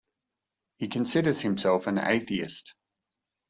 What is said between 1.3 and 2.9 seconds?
himself an atheist.